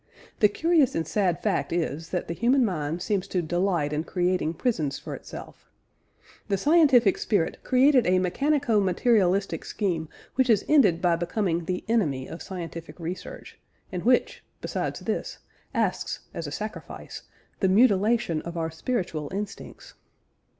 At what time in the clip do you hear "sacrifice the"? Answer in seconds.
16.51-17.69